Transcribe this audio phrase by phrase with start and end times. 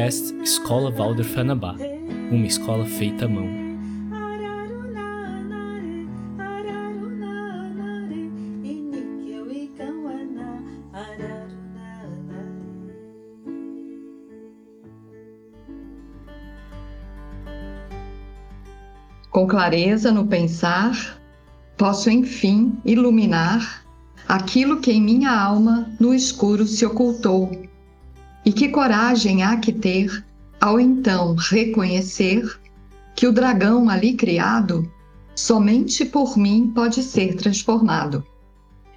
[0.00, 1.76] Podcast Escola Valder Fanabá,
[2.32, 3.46] uma escola feita à mão.
[19.30, 21.20] Com clareza no pensar,
[21.76, 23.84] posso enfim iluminar
[24.26, 27.69] aquilo que em minha alma no escuro se ocultou.
[28.50, 30.26] E que coragem há que ter
[30.60, 32.42] ao então reconhecer
[33.14, 34.92] que o dragão ali criado
[35.36, 38.26] somente por mim pode ser transformado.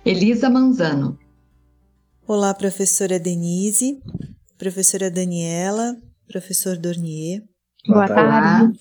[0.03, 1.19] Elisa Manzano.
[2.27, 4.01] Olá, professora Denise,
[4.57, 7.43] professora Daniela, professor Dornier.
[7.85, 8.79] Boa tarde.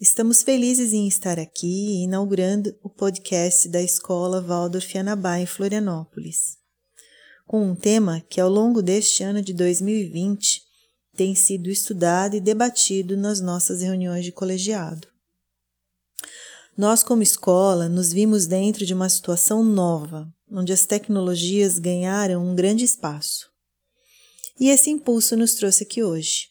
[0.00, 6.56] Estamos felizes em estar aqui inaugurando o podcast da Escola Waldorf Anabá em Florianópolis,
[7.46, 10.62] com um tema que ao longo deste ano de 2020
[11.16, 15.08] tem sido estudado e debatido nas nossas reuniões de colegiado.
[16.76, 22.54] Nós, como escola, nos vimos dentro de uma situação nova, onde as tecnologias ganharam um
[22.54, 23.48] grande espaço.
[24.58, 26.48] E esse impulso nos trouxe aqui hoje.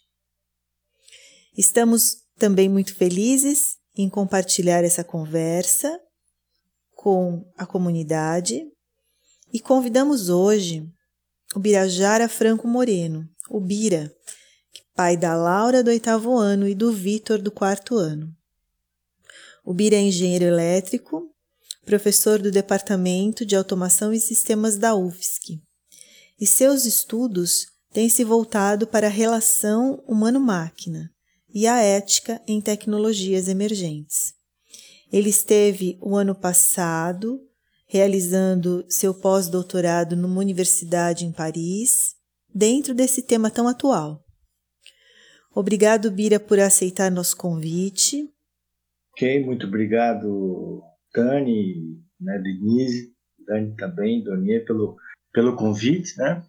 [1.58, 6.00] Estamos também muito felizes em compartilhar essa conversa
[6.96, 8.66] com a comunidade
[9.54, 10.84] e convidamos hoje
[11.56, 14.12] o Birajara Franco Moreno, o Bira,
[14.96, 18.36] pai da Laura do oitavo ano e do Vitor do quarto ano.
[19.64, 21.30] O Bira é engenheiro elétrico,
[21.86, 25.62] professor do Departamento de Automação e Sistemas da UFSC,
[26.40, 31.12] e seus estudos têm se voltado para a relação humano-máquina,
[31.54, 34.34] e a ética em tecnologias emergentes.
[35.12, 37.40] Ele esteve o ano passado
[37.94, 42.16] realizando seu pós-doutorado numa universidade em Paris,
[42.52, 44.20] dentro desse tema tão atual.
[45.54, 48.28] Obrigado, Bira, por aceitar nosso convite.
[49.12, 50.82] Ok, muito obrigado,
[51.14, 53.14] Dani, né, Denise,
[53.46, 54.96] Dani também, Donier, pelo,
[55.32, 56.18] pelo convite.
[56.18, 56.44] Né?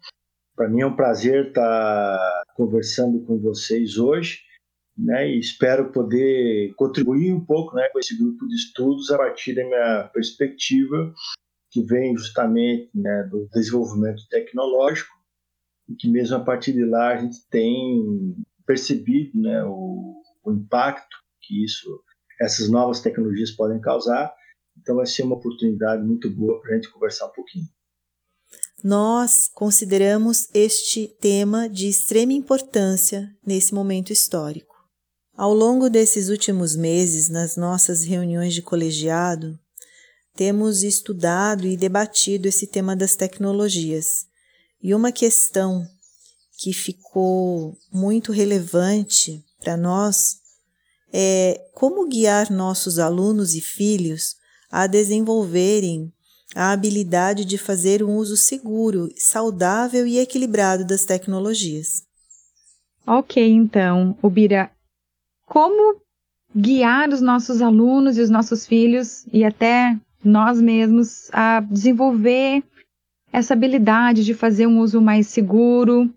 [0.55, 4.39] Para mim é um prazer estar conversando com vocês hoje
[4.97, 9.53] né, e espero poder contribuir um pouco né, com esse grupo de estudos a partir
[9.53, 11.13] da minha perspectiva,
[11.71, 15.13] que vem justamente né, do desenvolvimento tecnológico,
[15.89, 18.35] e que mesmo a partir de lá a gente tem
[18.65, 22.01] percebido né, o, o impacto que isso,
[22.41, 24.33] essas novas tecnologias podem causar.
[24.77, 27.65] Então vai ser uma oportunidade muito boa para a gente conversar um pouquinho.
[28.83, 34.74] Nós consideramos este tema de extrema importância nesse momento histórico.
[35.37, 39.59] Ao longo desses últimos meses, nas nossas reuniões de colegiado,
[40.33, 44.25] temos estudado e debatido esse tema das tecnologias.
[44.81, 45.85] E uma questão
[46.57, 50.37] que ficou muito relevante para nós
[51.11, 54.35] é como guiar nossos alunos e filhos
[54.71, 56.13] a desenvolverem
[56.55, 62.03] a habilidade de fazer um uso seguro, saudável e equilibrado das tecnologias.
[63.05, 64.71] Ok, então, Ubira,
[65.45, 66.01] como
[66.55, 72.63] guiar os nossos alunos e os nossos filhos e até nós mesmos a desenvolver
[73.31, 76.09] essa habilidade de fazer um uso mais seguro,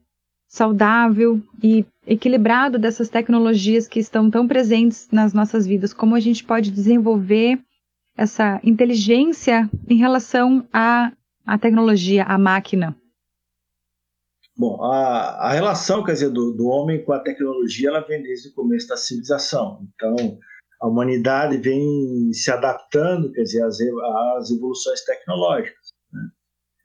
[0.46, 5.92] saudável e equilibrado dessas tecnologias que estão tão presentes nas nossas vidas.
[5.92, 7.58] Como a gente pode desenvolver
[8.16, 11.12] essa inteligência em relação à,
[11.44, 12.96] à tecnologia, à máquina?
[14.58, 18.48] Bom, a, a relação, quer dizer, do, do homem com a tecnologia, ela vem desde
[18.48, 19.86] o começo da civilização.
[19.94, 20.16] Então,
[20.80, 23.78] a humanidade vem se adaptando, quer dizer, às,
[24.36, 25.92] às evoluções tecnológicas.
[26.12, 26.20] Né?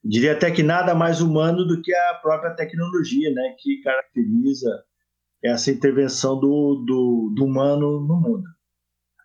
[0.03, 4.69] Diria até que nada mais humano do que a própria tecnologia, né, que caracteriza
[5.43, 8.43] essa intervenção do, do, do humano no mundo.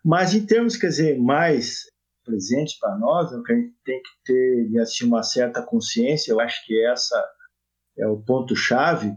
[0.03, 1.83] Mas em termos, quer dizer, mais
[2.25, 6.39] presentes para nós, o que a gente tem que ter assim, uma certa consciência, eu
[6.39, 7.23] acho que essa
[7.99, 9.13] é o ponto-chave,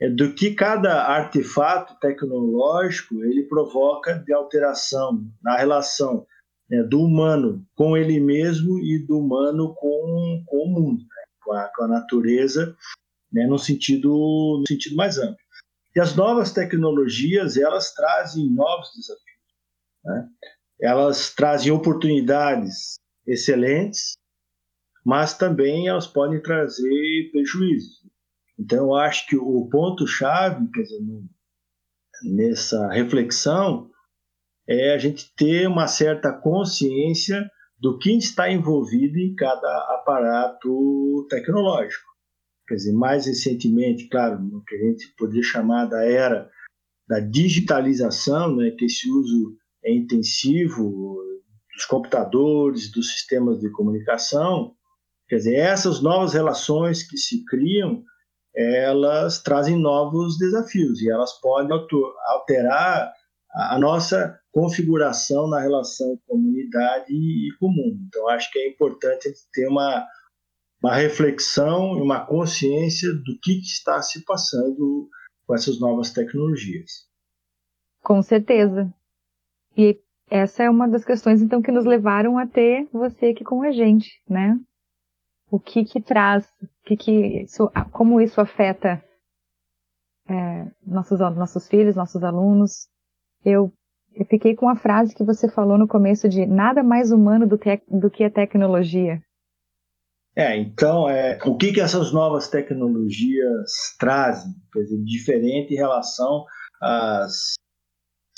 [0.00, 6.26] é do que cada artefato tecnológico ele provoca de alteração na relação
[6.68, 11.52] né, do humano com ele mesmo e do humano com, com o mundo, né, com,
[11.52, 12.76] a, com, a, natureza,
[13.32, 14.08] né, no, sentido,
[14.60, 15.36] no sentido mais amplo.
[15.94, 19.24] E as novas tecnologias, elas trazem novos desafios.
[20.04, 20.28] Né?
[20.80, 22.96] Elas trazem oportunidades
[23.26, 24.14] excelentes,
[25.04, 28.03] mas também elas podem trazer prejuízos.
[28.58, 30.68] Então, eu acho que o ponto-chave,
[32.24, 33.90] nessa reflexão,
[34.68, 37.48] é a gente ter uma certa consciência
[37.78, 42.04] do que está envolvido em cada aparato tecnológico.
[42.66, 46.48] quer dizer, mais recentemente, claro, no que a gente poderia chamar da era
[47.06, 49.54] da digitalização, né, que esse uso
[49.84, 51.18] é intensivo
[51.74, 54.74] dos computadores, dos sistemas de comunicação,
[55.28, 58.02] quer dizer, essas novas relações que se criam,
[58.56, 61.76] elas trazem novos desafios e elas podem
[62.26, 63.12] alterar
[63.52, 67.98] a nossa configuração na relação comunidade e comum.
[68.08, 70.06] Então, acho que é importante ter uma,
[70.82, 75.08] uma reflexão e uma consciência do que, que está se passando
[75.46, 77.08] com essas novas tecnologias.
[78.02, 78.92] Com certeza.
[79.76, 83.62] E essa é uma das questões, então, que nos levaram a ter você aqui com
[83.62, 84.58] a gente, né?
[85.50, 86.46] O que que traz,
[86.84, 89.02] que que isso, como isso afeta
[90.28, 92.88] é, nossos, nossos filhos, nossos alunos.
[93.44, 93.72] Eu,
[94.14, 97.58] eu fiquei com a frase que você falou no começo de nada mais humano do,
[97.58, 99.20] te, do que a tecnologia.
[100.36, 106.44] É, então, é, o que, que essas novas tecnologias trazem, quer dizer, diferente em relação
[106.82, 107.54] às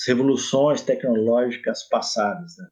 [0.07, 2.55] revoluções tecnológicas passadas.
[2.59, 2.67] Né?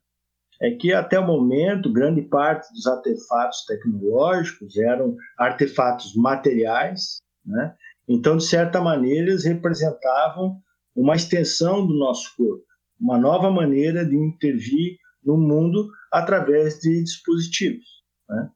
[0.60, 7.74] É que até o momento, grande parte dos artefatos tecnológicos eram artefatos materiais, né?
[8.08, 10.60] então, de certa maneira, eles representavam
[10.94, 12.64] uma extensão do nosso corpo,
[13.00, 17.84] uma nova maneira de intervir no mundo através de dispositivos.
[18.28, 18.48] Né?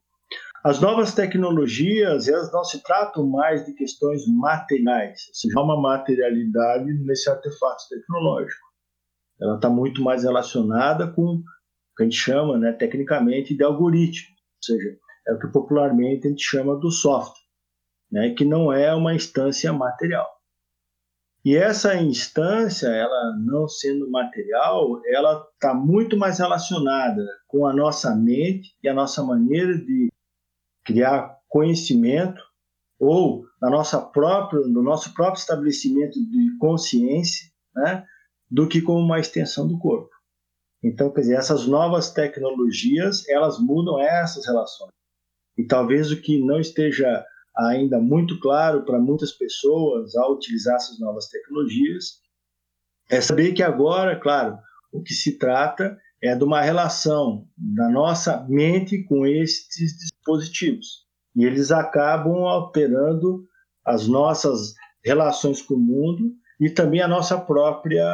[0.63, 5.81] As novas tecnologias, elas não se tratam mais de questões materiais, ou seja, há uma
[5.81, 8.67] materialidade nesse artefato tecnológico.
[9.41, 11.41] Ela está muito mais relacionada com
[11.99, 14.97] que a gente chama, né, tecnicamente, de algoritmo, ou seja,
[15.27, 17.43] é o que popularmente a gente chama do software,
[18.09, 20.25] né, que não é uma instância material.
[21.43, 28.15] E essa instância, ela não sendo material, ela está muito mais relacionada com a nossa
[28.15, 30.09] mente e a nossa maneira de
[30.85, 32.41] criar conhecimento
[32.97, 38.05] ou na nossa própria, no nosso próprio estabelecimento de consciência, né,
[38.49, 40.18] do que como uma extensão do corpo.
[40.83, 44.91] Então, quer dizer, essas novas tecnologias, elas mudam essas relações.
[45.57, 47.25] E talvez o que não esteja
[47.57, 52.19] ainda muito claro para muitas pessoas ao utilizar essas novas tecnologias
[53.09, 54.57] é saber que agora, claro,
[54.93, 61.05] o que se trata é de uma relação da nossa mente com estes dispositivos.
[61.35, 63.45] E eles acabam alterando
[63.85, 64.73] as nossas
[65.03, 68.05] relações com o mundo e também a nossa própria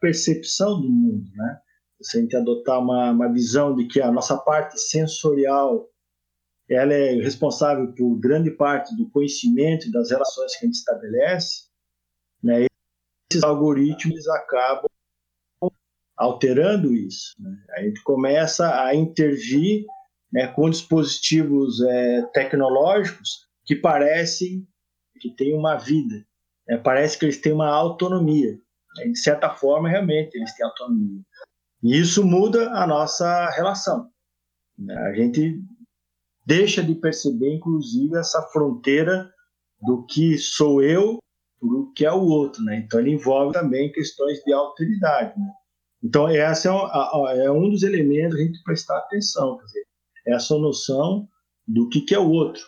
[0.00, 1.58] percepção do mundo, né?
[2.02, 5.88] Se a gente adotar uma, uma visão de que a nossa parte sensorial
[6.68, 11.64] ela é responsável por grande parte do conhecimento e das relações que a gente estabelece,
[12.42, 12.66] né?
[13.30, 14.90] Esses algoritmos acabam
[16.16, 17.34] alterando isso.
[17.38, 17.56] Né?
[17.76, 19.84] A gente começa a intervir
[20.32, 24.66] né, com dispositivos é, tecnológicos que parecem
[25.20, 26.26] que têm uma vida,
[26.66, 26.76] né?
[26.78, 28.58] parece que eles têm uma autonomia.
[28.96, 31.22] De certa forma, realmente, eles têm autonomia.
[31.82, 34.08] E isso muda a nossa relação.
[34.78, 34.96] Né?
[34.96, 35.60] A gente
[36.46, 39.30] deixa de perceber, inclusive, essa fronteira
[39.80, 41.18] do que sou eu
[41.60, 42.62] do que é o outro.
[42.64, 42.78] Né?
[42.84, 45.38] Então, ele envolve também questões de alteridade.
[45.38, 45.52] Né?
[46.02, 49.86] Então, essa é, é um dos elementos a gente prestar atenção, quer dizer,
[50.26, 51.28] essa noção
[51.66, 52.62] do que, que é o outro.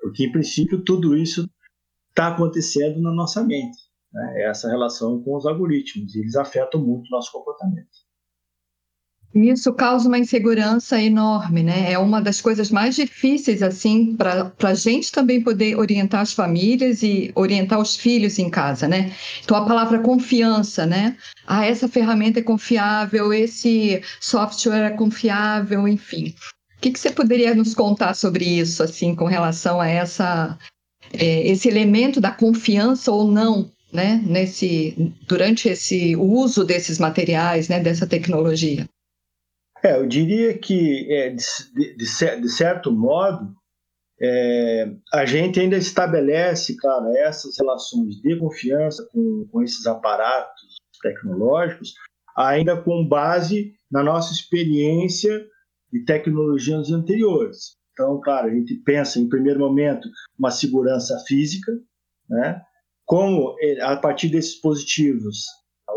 [0.00, 1.48] Porque, em princípio, tudo isso
[2.10, 3.78] está acontecendo na nossa mente.
[4.12, 4.42] Né?
[4.42, 7.88] Essa relação com os algoritmos, eles afetam muito o nosso comportamento.
[9.34, 11.90] Isso causa uma insegurança enorme, né?
[11.90, 17.02] É uma das coisas mais difíceis, assim, para a gente também poder orientar as famílias
[17.02, 19.10] e orientar os filhos em casa, né?
[19.42, 21.16] Então, a palavra confiança, né?
[21.46, 26.34] Ah, essa ferramenta é confiável, esse software é confiável, enfim.
[26.76, 30.58] O que, que você poderia nos contar sobre isso, assim, com relação a essa,
[31.10, 34.22] é, esse elemento da confiança ou não, né?
[34.26, 37.80] Nesse, durante esse uso desses materiais, né?
[37.80, 38.86] Dessa tecnologia?
[39.84, 41.42] É, eu diria que, é, de,
[41.74, 43.52] de, de, certo modo,
[44.20, 51.94] é, a gente ainda estabelece, claro, essas relações de confiança com, com esses aparatos tecnológicos,
[52.36, 55.44] ainda com base na nossa experiência
[55.92, 57.76] de tecnologias anteriores.
[57.92, 60.08] Então, claro, a gente pensa, em primeiro momento,
[60.38, 61.72] uma segurança física,
[62.30, 62.62] né?
[63.04, 65.44] como, é, a partir desses dispositivos,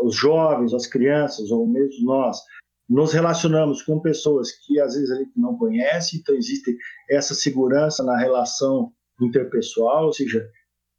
[0.02, 2.38] os jovens, as crianças, ou mesmo nós,
[2.88, 6.76] nos relacionamos com pessoas que às vezes a gente não conhece, então existe
[7.10, 10.48] essa segurança na relação interpessoal, ou seja,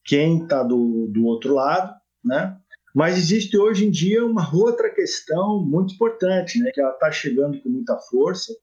[0.04, 2.58] quem está do, do outro lado, né?
[2.96, 6.72] Mas existe hoje em dia uma outra questão muito importante, né?
[6.74, 8.54] Que ela está chegando com muita força.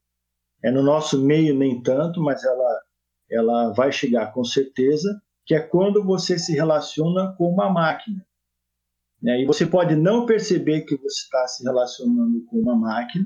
[0.63, 2.81] É no nosso meio nem tanto, mas ela
[3.31, 8.25] ela vai chegar com certeza, que é quando você se relaciona com uma máquina.
[9.25, 9.41] Né?
[9.41, 13.25] E você pode não perceber que você está se relacionando com uma máquina.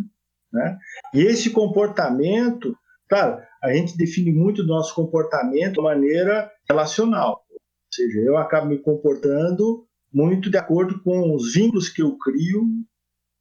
[0.53, 0.79] Né?
[1.13, 2.73] E esse comportamento,
[3.09, 7.45] claro, a gente define muito do nosso comportamento de maneira relacional.
[7.51, 7.59] Ou
[7.93, 12.63] seja, eu acabo me comportando muito de acordo com os vínculos que eu crio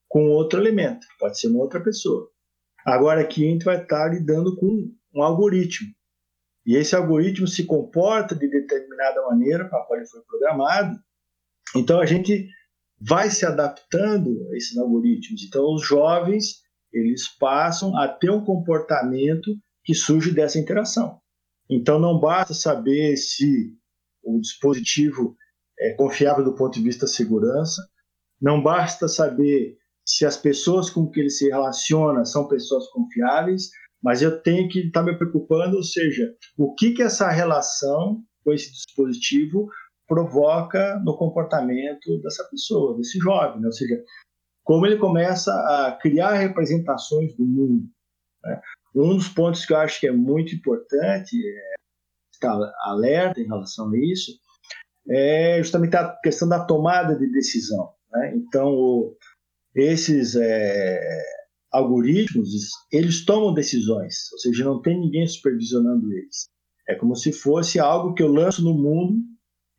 [0.09, 2.29] com outro elemento, pode ser uma outra pessoa.
[2.85, 5.89] Agora aqui a gente vai estar lidando com um algoritmo.
[6.65, 10.97] E esse algoritmo se comporta de determinada maneira para a qual ele foi programado.
[11.75, 12.47] Então a gente
[12.99, 15.43] vai se adaptando a esses algoritmos.
[15.43, 21.19] Então os jovens eles passam a ter um comportamento que surge dessa interação.
[21.69, 23.73] Então não basta saber se
[24.23, 25.35] o dispositivo
[25.79, 27.81] é confiável do ponto de vista da segurança,
[28.41, 33.69] não basta saber se as pessoas com que ele se relaciona são pessoas confiáveis,
[34.01, 38.53] mas eu tenho que estar me preocupando, ou seja, o que que essa relação com
[38.53, 39.67] esse dispositivo
[40.07, 43.67] provoca no comportamento dessa pessoa, desse jovem, né?
[43.67, 44.01] ou seja,
[44.63, 47.87] como ele começa a criar representações do mundo.
[48.43, 48.61] Né?
[48.95, 51.75] Um dos pontos que eu acho que é muito importante é
[52.33, 54.31] estar alerta em relação a isso
[55.09, 57.93] é justamente a questão da tomada de decisão.
[58.11, 58.33] Né?
[58.35, 59.13] Então,
[59.75, 61.23] esses é,
[61.71, 62.49] algoritmos,
[62.91, 66.47] eles tomam decisões, ou seja, não tem ninguém supervisionando eles.
[66.87, 69.17] É como se fosse algo que eu lanço no mundo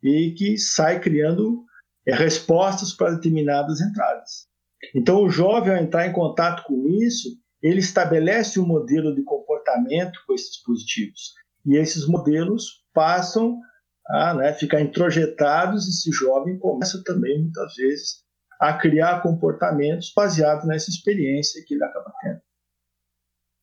[0.01, 1.63] e que sai criando
[2.05, 4.47] é, respostas para determinadas entradas.
[4.95, 7.29] Então, o jovem, ao entrar em contato com isso,
[7.61, 11.33] ele estabelece um modelo de comportamento com esses dispositivos.
[11.65, 13.59] E esses modelos passam
[14.07, 18.23] a né, ficar introjetados e esse jovem começa também, muitas vezes,
[18.59, 22.41] a criar comportamentos baseados nessa experiência que ele acaba tendo.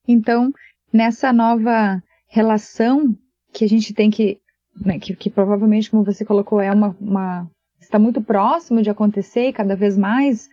[0.08, 0.52] Então,
[0.92, 3.16] nessa nova relação
[3.52, 4.40] que a gente tem que,
[4.84, 9.52] né, que, que, provavelmente, como você colocou, é uma, uma está muito próximo de acontecer
[9.52, 10.48] cada vez mais,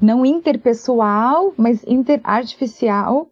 [0.00, 3.28] não interpessoal, mas interartificial.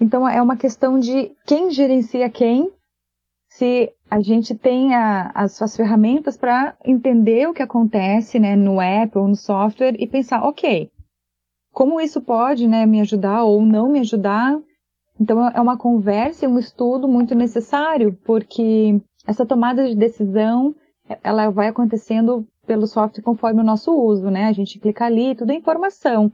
[0.00, 2.70] Então, é uma questão de quem gerencia quem,
[3.48, 8.80] se a gente tem a, as suas ferramentas para entender o que acontece né, no
[8.80, 10.90] app ou no software e pensar, ok,
[11.72, 14.58] como isso pode né, me ajudar ou não me ajudar.
[15.20, 20.74] Então é uma conversa e um estudo muito necessário, porque essa tomada de decisão
[21.22, 24.46] ela vai acontecendo pelo software conforme o nosso uso, né?
[24.46, 26.32] A gente clica ali, tudo é informação.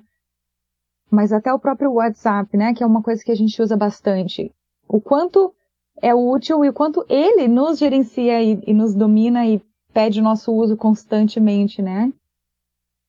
[1.11, 4.53] Mas até o próprio WhatsApp, né, que é uma coisa que a gente usa bastante.
[4.89, 5.53] O quanto
[6.01, 9.61] é útil e o quanto ele nos gerencia e, e nos domina e
[9.93, 12.13] pede o nosso uso constantemente, né?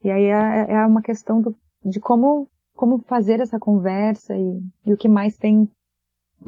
[0.03, 4.93] E aí é, é uma questão do, de como, como fazer essa conversa e, e,
[4.93, 5.69] o que mais tem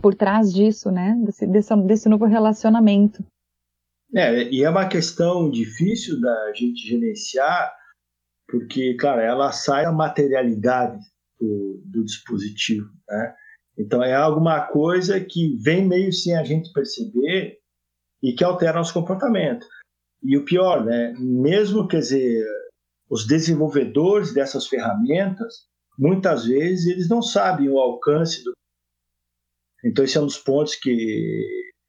[0.02, 1.16] por trás disso, né?
[1.26, 3.24] Desse, desse, desse novo relacionamento.
[4.16, 7.74] É, e é uma questão difícil da gente gerenciar,
[8.48, 11.00] porque, claro, ela sai da materialidade
[11.40, 13.36] do, do dispositivo, né?
[13.78, 17.58] Então é alguma coisa que vem meio sem a gente perceber
[18.22, 19.66] e que altera nosso comportamento.
[20.22, 21.14] E o pior, né?
[21.18, 22.46] Mesmo, quer dizer,
[23.10, 28.54] os desenvolvedores dessas ferramentas, muitas vezes eles não sabem o alcance do.
[29.84, 31.46] Então esse é um dos pontos que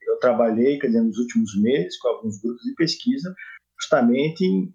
[0.09, 3.35] eu trabalhei, quer dizer, nos últimos meses com alguns grupos de pesquisa,
[3.81, 4.75] justamente em,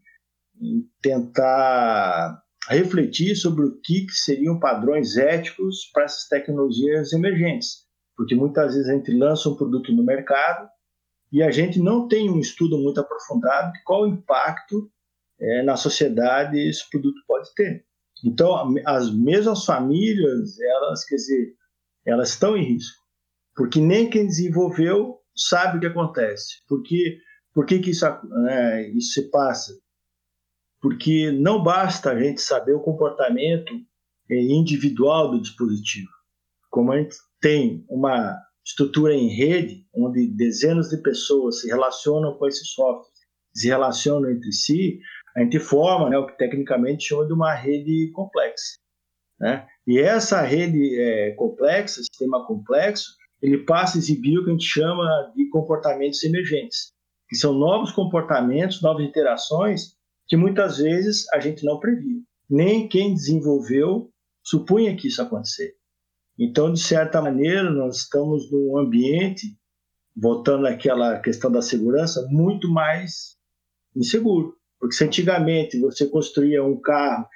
[0.61, 7.85] em tentar refletir sobre o que, seriam padrões éticos para essas tecnologias emergentes,
[8.15, 10.69] porque muitas vezes a gente lança um produto no mercado
[11.31, 14.91] e a gente não tem um estudo muito aprofundado de qual impacto
[15.39, 17.85] é, na sociedade esse produto pode ter.
[18.23, 21.53] Então, as mesmas famílias, elas, quer dizer,
[22.05, 22.98] elas estão em risco,
[23.59, 26.63] porque nem quem desenvolveu sabe o que acontece.
[26.67, 27.19] Por que,
[27.53, 29.73] por que, que isso, é, isso se passa?
[30.81, 33.73] porque não basta a gente saber o comportamento
[34.29, 36.09] eh, individual do dispositivo.
[36.69, 42.47] Como a gente tem uma estrutura em rede, onde dezenas de pessoas se relacionam com
[42.47, 43.09] esse software,
[43.53, 44.99] se relacionam entre si,
[45.35, 48.77] a gente forma né, o que tecnicamente chama de uma rede complexa.
[49.39, 49.67] Né?
[49.87, 54.65] E essa rede é, complexa, sistema complexo, ele passa a exibir o que a gente
[54.65, 56.93] chama de comportamentos emergentes,
[57.27, 62.23] que são novos comportamentos, novas interações que muitas vezes a gente não previu.
[62.49, 64.11] Nem quem desenvolveu
[64.43, 65.75] supunha que isso acontecer.
[66.37, 69.57] Então, de certa maneira, nós estamos num ambiente,
[70.15, 73.35] voltando àquela questão da segurança, muito mais
[73.95, 74.55] inseguro.
[74.79, 77.27] Porque se antigamente você construía um carro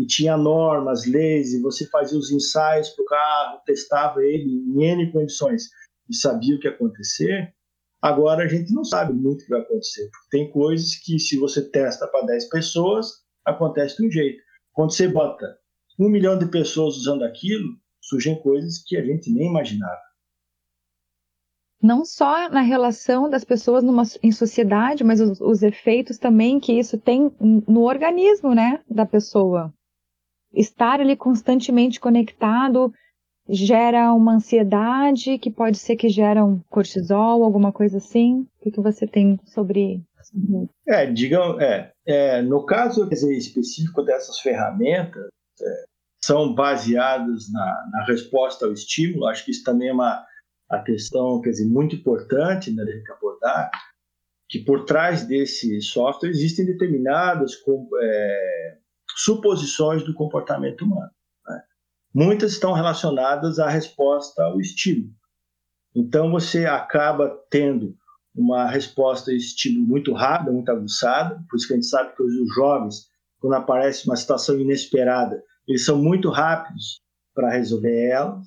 [0.00, 4.84] e tinha normas, leis, e você fazia os ensaios para o carro, testava ele em
[4.84, 5.64] N condições
[6.08, 7.54] e sabia o que ia acontecer,
[8.02, 10.08] Agora a gente não sabe muito o que vai acontecer.
[10.30, 14.42] Tem coisas que, se você testa para 10 pessoas, acontece de um jeito.
[14.72, 15.58] Quando você bota
[15.98, 20.00] um milhão de pessoas usando aquilo, surgem coisas que a gente nem imaginava.
[21.82, 26.72] Não só na relação das pessoas numa, em sociedade, mas os, os efeitos também que
[26.72, 29.72] isso tem no organismo, né, da pessoa.
[30.52, 32.92] Estar ali constantemente conectado
[33.48, 38.40] gera uma ansiedade que pode ser que gera um cortisol, alguma coisa assim?
[38.40, 40.02] O que, que você tem sobre
[40.86, 45.26] é, digam, é, é, no caso específico dessas ferramentas,
[45.60, 45.84] é,
[46.22, 49.26] são baseadas na, na, resposta ao estímulo.
[49.26, 50.24] Acho que isso também é uma
[50.68, 53.70] a questão, quer dizer, muito importante né, da gente abordar,
[54.48, 57.54] que por trás desse software existem determinadas
[58.00, 58.78] é,
[59.24, 61.10] suposições do comportamento humano.
[61.46, 61.62] Né?
[62.14, 65.12] Muitas estão relacionadas à resposta ao estímulo.
[65.94, 67.96] Então você acaba tendo
[68.34, 72.54] uma resposta estímulo muito rápida, muito aguçada, por isso que a gente sabe que os
[72.54, 73.08] jovens,
[73.40, 77.00] quando aparece uma situação inesperada, eles são muito rápidos
[77.34, 78.40] para resolver ela,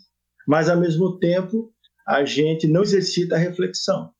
[0.48, 1.72] mas ao mesmo tempo
[2.08, 4.12] a gente não exercita a reflexão,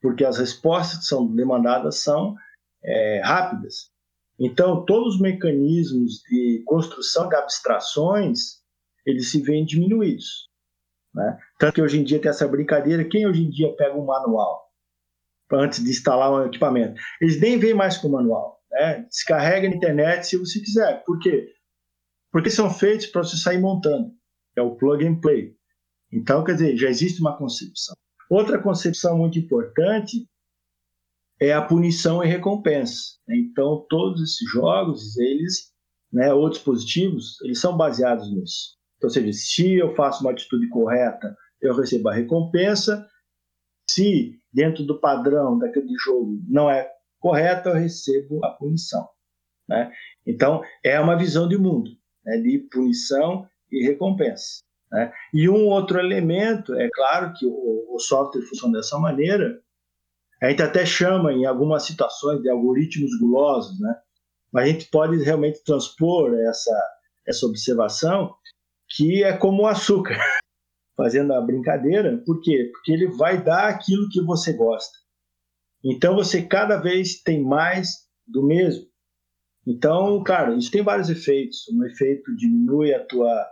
[0.00, 2.34] porque as respostas que são demandadas são
[2.82, 3.93] é, rápidas.
[4.38, 8.62] Então, todos os mecanismos de construção de abstrações,
[9.06, 10.48] eles se veem diminuídos.
[11.14, 11.38] Né?
[11.58, 14.64] Tanto que hoje em dia tem essa brincadeira, quem hoje em dia pega um manual
[15.52, 17.00] antes de instalar um equipamento?
[17.20, 18.60] Eles nem veem mais com o manual.
[18.72, 19.02] Né?
[19.08, 21.04] Descarrega na internet se você quiser.
[21.04, 21.52] Por quê?
[22.32, 24.12] Porque são feitos para você sair montando.
[24.56, 25.56] É o plug and play.
[26.12, 27.94] Então, quer dizer, já existe uma concepção.
[28.28, 30.26] Outra concepção muito importante
[31.46, 33.14] é a punição e recompensa.
[33.28, 35.72] Então, todos esses jogos, eles,
[36.12, 38.76] né, ou dispositivos, eles são baseados nisso.
[38.96, 43.06] Então, ou seja, se eu faço uma atitude correta, eu recebo a recompensa.
[43.88, 49.08] Se dentro do padrão daquele jogo não é correto, eu recebo a punição.
[49.68, 49.90] Né?
[50.26, 51.90] Então, é uma visão de mundo,
[52.24, 54.60] né, de punição e recompensa.
[54.90, 55.12] Né?
[55.32, 59.60] E um outro elemento, é claro que o, o software funciona dessa maneira,
[60.44, 63.94] a gente até chama em algumas situações de algoritmos gulosos, né?
[64.52, 66.86] mas a gente pode realmente transpor essa,
[67.26, 68.34] essa observação
[68.90, 70.18] que é como o açúcar,
[70.96, 72.70] fazendo a brincadeira, por quê?
[72.72, 74.92] Porque ele vai dar aquilo que você gosta.
[75.82, 78.86] Então você cada vez tem mais do mesmo.
[79.66, 81.66] Então, claro, isso tem vários efeitos.
[81.72, 83.46] Um efeito diminui a tua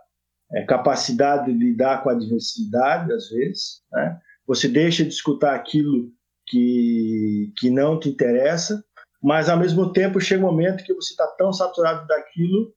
[0.52, 3.83] é, capacidade de lidar com a diversidade, às vezes.
[3.90, 4.20] Né?
[4.46, 6.12] Você deixa de escutar aquilo
[6.46, 8.85] que, que não te interessa,
[9.22, 12.74] mas ao mesmo tempo chega um momento que você está tão saturado daquilo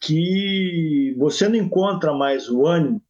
[0.00, 3.02] que você não encontra mais o ânimo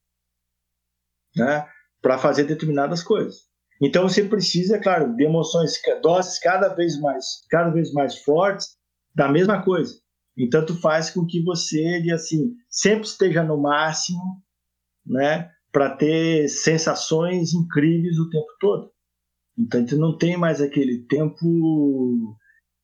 [1.37, 1.67] né,
[2.01, 3.51] para fazer determinadas coisas.
[3.81, 8.77] Então você precisa, é claro, de emoções, doses cada vez mais, cada vez mais fortes
[9.15, 9.95] da mesma coisa.
[10.37, 14.43] Então tu faz com que você, assim, sempre esteja no máximo,
[15.05, 18.92] né, para ter sensações incríveis o tempo todo.
[19.59, 22.37] Então a gente não tem mais aquele tempo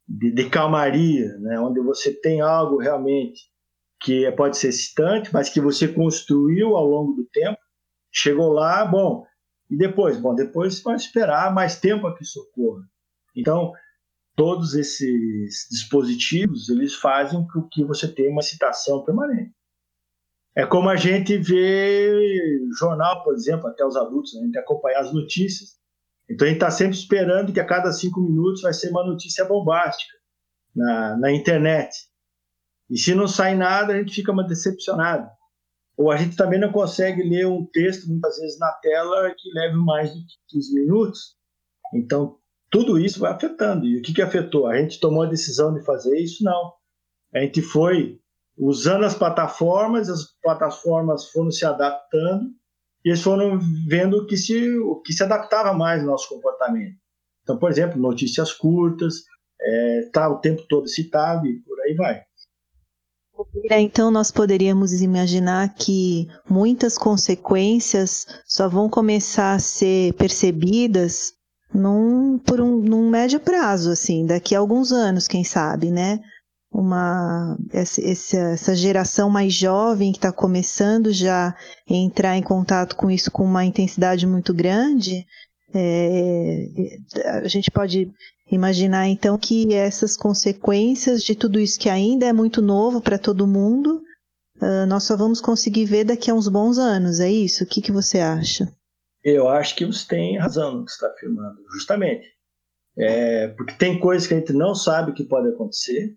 [0.06, 3.40] de, de calmaria, né, onde você tem algo realmente
[4.00, 7.58] que pode ser excitante, mas que você construiu ao longo do tempo
[8.10, 9.24] Chegou lá, bom,
[9.70, 10.18] e depois?
[10.18, 12.82] Bom, depois vai esperar mais tempo a que isso ocorra.
[13.36, 13.72] Então,
[14.34, 19.54] todos esses dispositivos, eles fazem com que você tenha uma excitação permanente.
[20.56, 24.40] É como a gente vê jornal, por exemplo, até os adultos, né?
[24.40, 25.78] a gente acompanhar as notícias.
[26.30, 29.44] Então a gente está sempre esperando que a cada cinco minutos vai ser uma notícia
[29.44, 30.12] bombástica
[30.74, 31.90] na, na internet.
[32.90, 35.28] E se não sai nada, a gente fica decepcionado
[35.98, 39.74] ou a gente também não consegue ler um texto, muitas vezes, na tela que leve
[39.74, 41.36] mais de 15 minutos.
[41.92, 42.38] Então,
[42.70, 43.84] tudo isso vai afetando.
[43.84, 44.68] E o que, que afetou?
[44.68, 46.44] A gente tomou a decisão de fazer isso?
[46.44, 46.72] Não.
[47.34, 48.20] A gente foi
[48.56, 52.48] usando as plataformas, as plataformas foram se adaptando
[53.08, 56.94] e eles foram vendo que se, o que se adaptava mais ao nosso comportamento.
[57.42, 59.22] Então, por exemplo, notícias curtas,
[59.58, 62.20] é, tá o tempo todo citado e por aí vai.
[63.70, 71.32] Então, nós poderíamos imaginar que muitas consequências só vão começar a ser percebidas
[71.72, 76.20] num, por um num médio prazo, assim, daqui a alguns anos, quem sabe, né?
[76.70, 83.10] Uma, essa, essa geração mais jovem que está começando já a entrar em contato com
[83.10, 85.26] isso com uma intensidade muito grande,
[85.74, 86.68] é,
[87.42, 88.12] a gente pode
[88.50, 93.46] Imaginar então que essas consequências de tudo isso que ainda é muito novo para todo
[93.46, 94.02] mundo,
[94.56, 97.62] uh, nós só vamos conseguir ver daqui a uns bons anos, é isso?
[97.62, 98.66] O que, que você acha?
[99.22, 102.26] Eu acho que você tem razão no que está afirmando, justamente.
[102.96, 106.16] É, porque tem coisas que a gente não sabe que pode acontecer.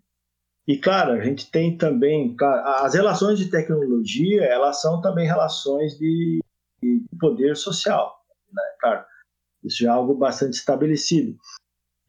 [0.66, 2.36] E, claro, a gente tem também...
[2.80, 6.40] As relações de tecnologia, elas são também relações de,
[6.82, 8.14] de poder social.
[8.52, 8.62] Né?
[8.80, 9.04] Claro,
[9.64, 11.36] isso é algo bastante estabelecido.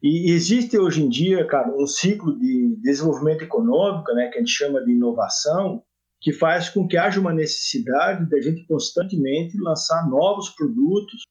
[0.02, 4.52] E existe hoje em dia, cara, um ciclo de desenvolvimento econômico, né, que a gente
[4.52, 5.82] chama de inovação,
[6.20, 11.22] que faz com que haja uma necessidade da gente constantemente lançar novos produtos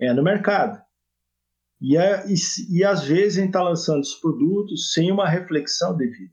[0.00, 0.82] é, no mercado.
[1.80, 2.34] E, é, e,
[2.70, 6.32] e às vezes a gente está lançando esses produtos sem uma reflexão devida.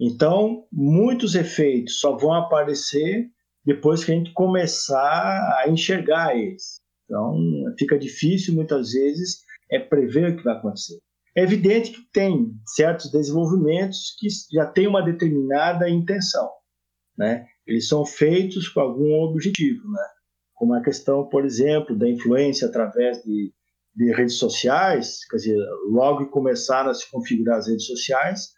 [0.00, 3.28] Então, muitos efeitos só vão aparecer
[3.64, 6.80] depois que a gente começar a enxergar eles.
[7.04, 7.36] Então,
[7.78, 10.98] fica difícil muitas vezes é prever o que vai acontecer.
[11.36, 16.48] É evidente que tem certos desenvolvimentos que já têm uma determinada intenção,
[17.18, 17.46] né?
[17.66, 20.04] Eles são feitos com algum objetivo, né?
[20.54, 23.52] Como a questão, por exemplo, da influência através de,
[23.96, 25.58] de redes sociais, quer dizer,
[25.90, 28.53] logo que começaram a se configurar as redes sociais,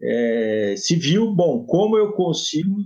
[0.00, 2.76] é, se viu, bom, como eu consigo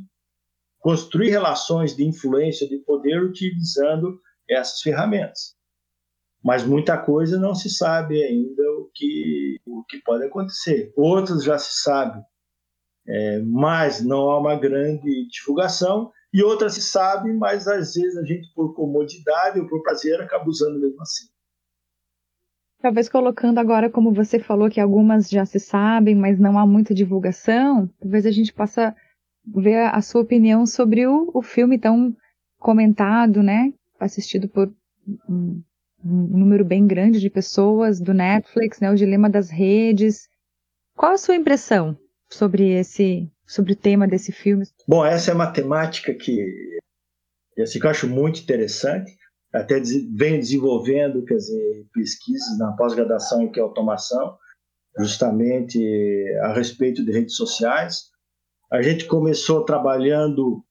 [0.79, 5.55] construir relações de influência, de poder utilizando essas ferramentas.
[6.43, 10.93] Mas muita coisa não se sabe ainda o que, o que pode acontecer.
[10.97, 12.21] Outras já se sabe,
[13.07, 16.11] é, mas não há uma grande divulgação.
[16.35, 20.49] E outras se sabe, mas às vezes a gente, por comodidade ou por prazer, acaba
[20.49, 21.27] usando mesmo assim.
[22.83, 26.93] Talvez colocando agora, como você falou, que algumas já se sabem, mas não há muita
[26.93, 28.93] divulgação, talvez a gente possa
[29.47, 32.13] ver a sua opinião sobre o, o filme tão
[32.59, 33.73] comentado, né?
[34.01, 34.75] Assistido por
[35.29, 35.63] um,
[36.05, 38.91] um número bem grande de pessoas do Netflix, né?
[38.91, 40.29] O dilema das redes.
[40.97, 41.97] Qual a sua impressão
[42.29, 44.65] sobre esse, sobre o tema desse filme?
[44.89, 46.81] Bom, essa é uma temática que,
[47.61, 49.22] assim, que eu acho muito interessante
[49.53, 49.81] até
[50.15, 54.37] vem desenvolvendo quer dizer, pesquisas na pós-graduação em que é automação,
[54.99, 55.79] justamente
[56.43, 58.11] a respeito de redes sociais.
[58.71, 60.65] A gente começou trabalhando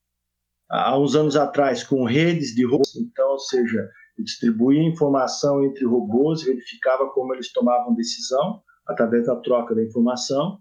[0.69, 6.43] há uns anos atrás com redes de robôs, então, ou seja, distribuía informação entre robôs,
[6.43, 10.59] verificava como eles tomavam decisão através da troca da informação,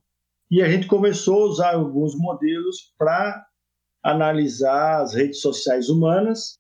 [0.51, 3.47] e a gente começou a usar alguns modelos para
[4.03, 6.59] analisar as redes sociais humanas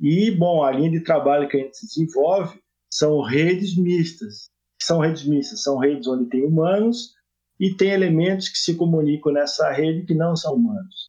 [0.00, 2.60] e, bom, a linha de trabalho que a gente desenvolve
[2.92, 4.48] são redes mistas.
[4.80, 7.14] São redes mistas, são redes onde tem humanos
[7.58, 11.08] e tem elementos que se comunicam nessa rede que não são humanos,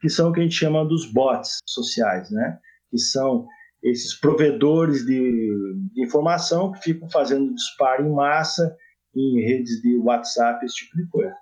[0.00, 2.58] que são o que a gente chama dos bots sociais, né?
[2.90, 3.46] Que são
[3.82, 8.74] esses provedores de, de informação que ficam fazendo disparo em massa
[9.14, 11.36] em redes de WhatsApp, esse tipo de coisa.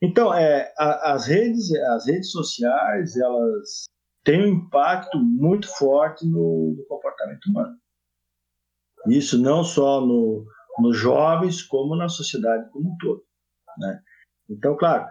[0.00, 3.84] Então, é, a, as redes, as redes sociais, elas
[4.24, 7.76] tem um impacto muito forte no, no comportamento humano.
[9.08, 10.46] Isso não só no,
[10.78, 13.24] nos jovens, como na sociedade como um todo.
[13.78, 14.00] Né?
[14.48, 15.06] Então, claro,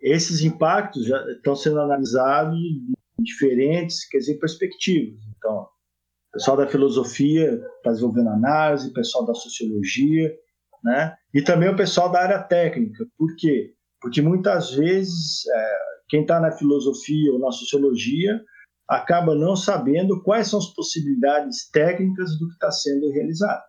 [0.00, 5.20] esses impactos já estão sendo analisados em diferentes quer dizer, perspectivas.
[5.36, 10.34] Então, o pessoal da filosofia está desenvolvendo análise, o pessoal da sociologia,
[10.82, 11.16] né?
[11.32, 13.06] e também o pessoal da área técnica.
[13.16, 13.74] Por quê?
[14.00, 15.78] Porque muitas vezes é,
[16.12, 18.38] quem está na filosofia ou na sociologia
[18.86, 23.62] acaba não sabendo quais são as possibilidades técnicas do que está sendo realizado.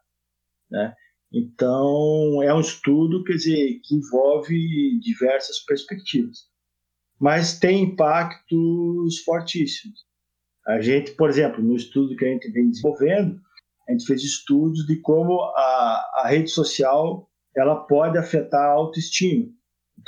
[0.69, 0.93] Né?
[1.31, 6.39] Então, é um estudo quer dizer, que envolve diversas perspectivas,
[7.17, 10.01] mas tem impactos fortíssimos.
[10.67, 13.39] A gente, por exemplo, no estudo que a gente vem desenvolvendo,
[13.87, 17.25] a gente fez estudos de como a, a rede social
[17.55, 19.49] ela pode afetar a autoestima,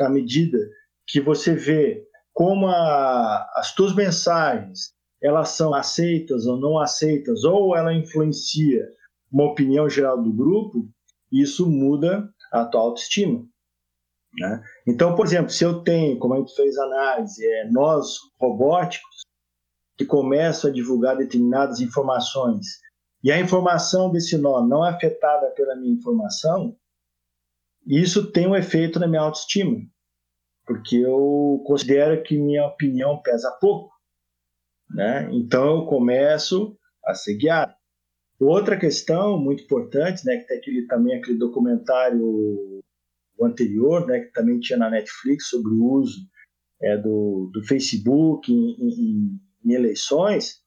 [0.02, 0.58] à medida
[1.08, 4.94] que você vê como a, as tuas mensagens
[5.24, 8.86] elas são aceitas ou não aceitas, ou ela influencia
[9.32, 10.88] uma opinião geral do grupo,
[11.32, 13.44] isso muda a tua autoestima.
[14.38, 14.62] Né?
[14.86, 19.24] Então, por exemplo, se eu tenho, como a gente fez análise, é, nós robóticos
[19.98, 22.68] que começam a divulgar determinadas informações
[23.24, 26.76] e a informação desse nó não é afetada pela minha informação,
[27.88, 29.80] isso tem um efeito na minha autoestima
[30.66, 33.92] porque eu considero que minha opinião pesa pouco,
[34.90, 35.30] né?
[35.32, 37.74] Então eu começo a ser guiado.
[38.40, 42.84] Outra questão muito importante, né, que tem aquele também aquele documentário
[43.42, 46.20] anterior, né, que também tinha na Netflix sobre o uso
[46.82, 50.62] é, do, do Facebook em, em, em eleições,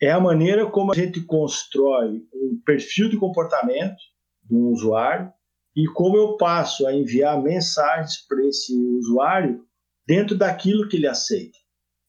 [0.00, 3.96] é a maneira como a gente constrói um perfil de comportamento
[4.44, 5.32] de um usuário
[5.74, 9.64] e como eu passo a enviar mensagens para esse usuário
[10.06, 11.58] dentro daquilo que ele aceita.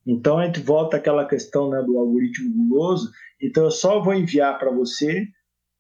[0.06, 4.60] Então a gente volta àquela questão né, do algoritmo guloso, Então eu só vou enviar
[4.60, 5.28] para você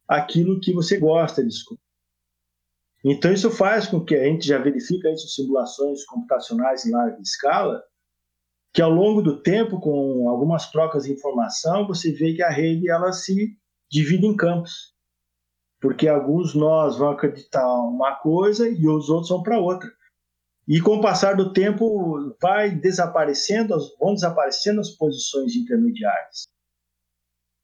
[0.07, 1.81] aquilo que você gosta de escutar.
[3.03, 7.19] Então isso faz com que a gente já verifica isso em simulações computacionais em larga
[7.21, 7.83] escala,
[8.73, 12.89] que ao longo do tempo, com algumas trocas de informação, você vê que a rede
[12.89, 13.57] ela se
[13.91, 14.92] divide em campos.
[15.83, 19.91] Porque alguns nós vão acreditar uma coisa e os outros vão para outra.
[20.65, 26.47] E com o passar do tempo vai desaparecendo, vão desaparecendo as posições intermediárias.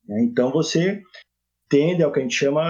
[0.09, 1.01] Então você
[1.69, 2.61] tende ao que a gente chama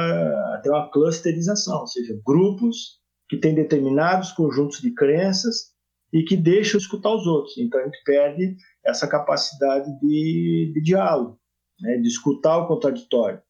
[0.54, 5.74] até uma clusterização, ou seja, grupos que têm determinados conjuntos de crenças
[6.14, 7.58] e que deixam escutar os outros.
[7.58, 11.40] Então a gente perde essa capacidade de, de diálogo,
[11.82, 13.42] né, de escutar o contraditório.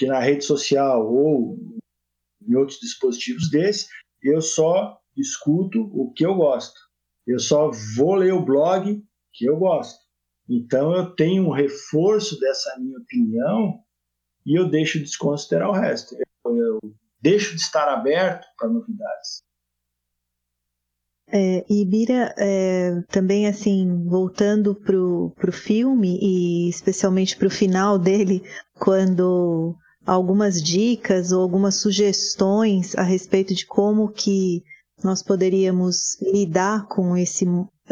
[0.00, 1.58] Porque na rede social ou
[2.40, 3.86] em outros dispositivos desses,
[4.22, 6.80] eu só escuto o que eu gosto.
[7.26, 10.00] Eu só vou ler o blog que eu gosto.
[10.48, 13.78] Então eu tenho um reforço dessa minha opinião
[14.46, 16.16] e eu deixo de desconsiderar o resto.
[16.46, 16.80] Eu, eu
[17.20, 19.42] deixo de estar aberto para novidades.
[21.30, 28.42] É, e Bira, é, também assim, voltando pro, pro filme e especialmente pro final dele,
[28.74, 29.76] quando
[30.14, 34.64] algumas dicas ou algumas sugestões a respeito de como que
[35.04, 37.46] nós poderíamos lidar com esse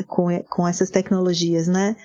[0.07, 1.97] com, com essas tecnologias, né?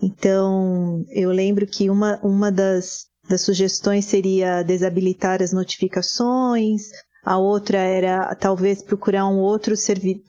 [0.00, 6.90] Então, eu lembro que uma, uma das, das sugestões seria desabilitar as notificações,
[7.24, 10.22] a outra era talvez procurar um outro servi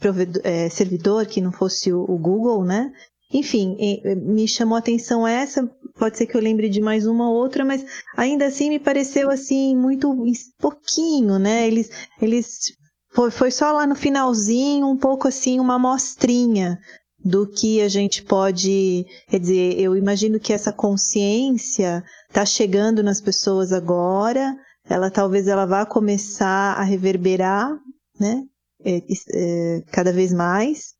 [0.43, 2.91] é, servidor que não fosse o, Google, né?
[3.34, 3.75] Enfim,
[4.15, 7.63] me chamou a atenção essa, pode ser que eu lembre de mais uma ou outra,
[7.63, 7.86] mas
[8.17, 10.15] ainda assim me pareceu assim muito
[10.60, 11.67] pouquinho, né?
[11.67, 11.89] Eles,
[12.21, 12.73] eles
[13.13, 16.79] foi, foi só lá no finalzinho, um pouco assim, uma amostrinha
[17.23, 23.21] do que a gente pode, quer dizer, eu imagino que essa consciência está chegando nas
[23.21, 24.53] pessoas agora,
[24.89, 27.71] ela talvez ela vá começar a reverberar,
[28.19, 28.43] né,
[28.84, 30.95] é, é, cada vez mais,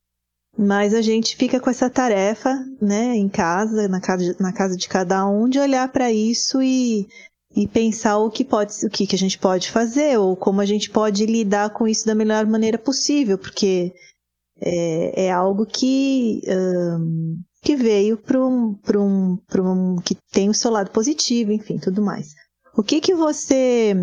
[0.58, 4.88] mas a gente fica com essa tarefa, né, em casa, na casa, na casa de
[4.88, 7.08] cada um, de olhar para isso e,
[7.56, 10.66] e pensar o que pode, o que, que a gente pode fazer ou como a
[10.66, 13.94] gente pode lidar com isso da melhor maneira possível, porque
[14.62, 19.96] é, é algo que, um, que veio para um, um, um.
[19.98, 22.34] que tem o seu lado positivo, enfim, tudo mais.
[22.76, 23.94] O que que você.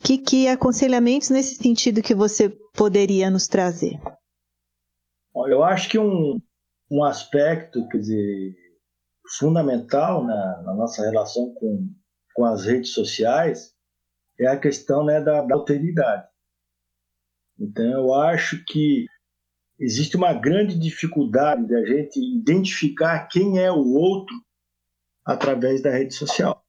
[0.00, 3.98] Que, que aconselhamentos nesse sentido que você poderia nos trazer?
[5.48, 6.40] Eu acho que um,
[6.90, 8.56] um aspecto, quer dizer,
[9.38, 11.92] fundamental na, na nossa relação com,
[12.34, 13.74] com as redes sociais
[14.38, 16.26] é a questão né, da, da alteridade.
[17.58, 19.06] Então, eu acho que
[19.78, 24.34] existe uma grande dificuldade da gente identificar quem é o outro
[25.24, 26.64] através da rede social.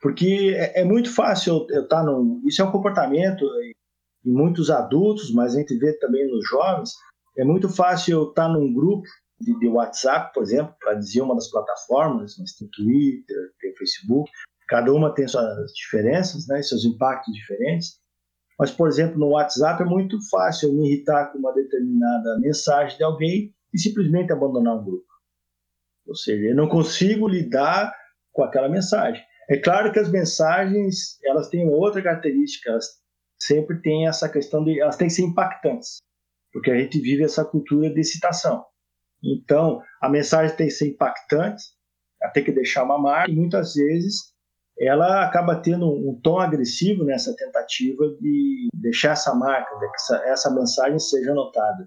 [0.00, 2.42] Porque é, é muito fácil eu estar tá num.
[2.46, 3.44] Isso é um comportamento
[4.24, 6.92] em muitos adultos, mas a gente vê também nos jovens.
[7.36, 9.06] É muito fácil eu estar num grupo
[9.40, 14.30] de, de WhatsApp, por exemplo, para dizer uma das plataformas, mas tem Twitter, tem Facebook,
[14.68, 17.98] cada uma tem suas diferenças, né, seus impactos diferentes.
[18.58, 22.96] Mas, por exemplo, no WhatsApp é muito fácil eu me irritar com uma determinada mensagem
[22.96, 25.06] de alguém e simplesmente abandonar o grupo.
[26.06, 27.92] Ou seja, eu não consigo lidar
[28.32, 29.24] com aquela mensagem.
[29.50, 32.86] É claro que as mensagens elas têm outra característica, elas
[33.38, 35.98] sempre têm essa questão de elas têm que ser impactantes,
[36.54, 38.64] porque a gente vive essa cultura de citação.
[39.22, 41.64] Então, a mensagem tem que ser impactante,
[42.22, 44.32] ela tem que deixar uma marca e muitas vezes
[44.78, 50.16] ela acaba tendo um tom agressivo nessa tentativa de deixar essa marca, de que essa,
[50.26, 51.86] essa mensagem seja notada.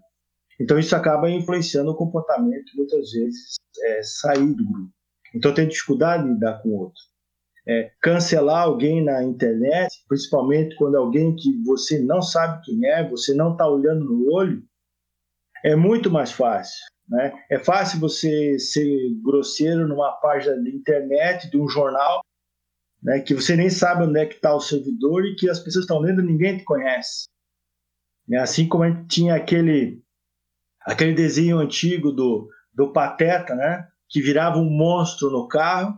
[0.60, 4.92] Então isso acaba influenciando o comportamento, muitas vezes, é, sair do grupo.
[5.34, 7.02] Então tem dificuldade de lidar com o outro.
[7.70, 13.08] É, cancelar alguém na internet, principalmente quando é alguém que você não sabe quem é,
[13.08, 14.64] você não está olhando no olho,
[15.66, 16.80] é muito mais fácil.
[17.10, 17.34] Né?
[17.50, 22.22] É fácil você ser grosseiro numa página de internet, de um jornal,
[23.02, 25.84] né, que você nem sabe onde é que está o servidor e que as pessoas
[25.84, 27.28] estão lendo ninguém te conhece.
[28.30, 30.02] É assim como a gente tinha aquele,
[30.82, 35.98] aquele desenho antigo do, do Pateta, né, que virava um monstro no carro,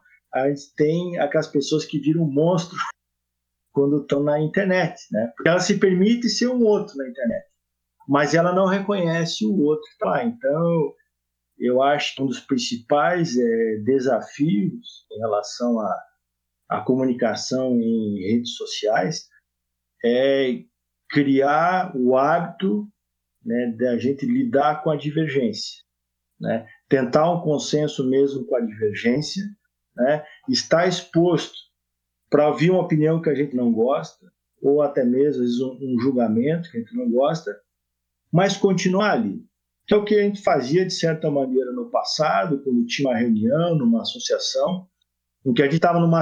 [0.49, 2.77] gente tem aquelas pessoas que viram monstro
[3.73, 5.31] quando estão na internet, né?
[5.35, 7.45] Porque ela se permite ser um outro na internet,
[8.07, 10.23] mas ela não reconhece o outro lá.
[10.23, 10.93] Então,
[11.57, 16.09] eu acho que um dos principais é, desafios em relação a
[16.69, 19.27] a comunicação em redes sociais
[20.05, 20.63] é
[21.09, 22.87] criar o hábito
[23.43, 25.83] né, da gente lidar com a divergência,
[26.39, 26.67] né?
[26.87, 29.43] tentar um consenso mesmo com a divergência,
[29.99, 30.23] né?
[30.47, 31.55] estar exposto
[32.29, 34.31] para ouvir uma opinião que a gente não gosta,
[34.61, 37.55] ou até mesmo um, um julgamento que a gente não gosta,
[38.31, 39.43] mas continuar ali.
[39.87, 43.17] Que é o que a gente fazia, de certa maneira, no passado, quando tinha uma
[43.17, 44.87] reunião, numa associação,
[45.45, 46.21] em que a gente estava numa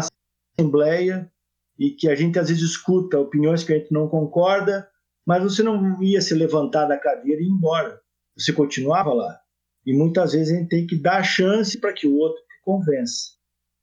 [0.58, 1.30] assembleia
[1.78, 4.88] e que a gente às vezes escuta opiniões que a gente não concorda,
[5.26, 8.00] mas você não ia se levantar da cadeira e ir embora.
[8.38, 9.38] Você continuava lá.
[9.86, 13.37] E muitas vezes a gente tem que dar chance para que o outro te convença.